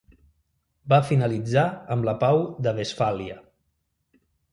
[0.93, 1.65] Va finalitzar
[1.95, 3.37] amb la pau de Westfàlia.